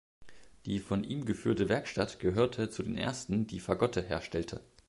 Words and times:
Die 0.65 0.79
von 0.79 1.03
ihm 1.03 1.25
geführte 1.25 1.69
Werkstatt 1.69 2.17
gehörte 2.19 2.71
zu 2.71 2.81
den 2.81 2.97
ersten, 2.97 3.45
die 3.45 3.59
Fagotte 3.59 4.01
herstellte. 4.01 4.61